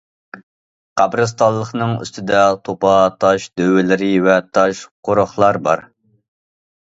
قەبرىستانلىقنىڭ 1.01 1.93
ئۈستىدە 2.05 2.39
توپا، 2.69 2.93
تاش 3.25 3.45
دۆۋىلىرى 3.61 4.09
ۋە 4.29 4.39
تاش 4.59 4.81
قورۇقلار 5.11 5.61
بار. 5.69 5.87